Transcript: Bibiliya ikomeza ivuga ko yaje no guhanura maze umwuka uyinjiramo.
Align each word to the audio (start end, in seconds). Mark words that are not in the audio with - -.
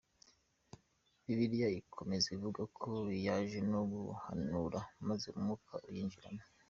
Bibiliya 1.25 1.69
ikomeza 1.81 2.27
ivuga 2.35 2.61
ko 2.77 2.89
yaje 3.25 3.59
no 3.71 3.81
guhanura 3.91 4.79
maze 5.07 5.25
umwuka 5.35 5.73
uyinjiramo. 5.89 6.43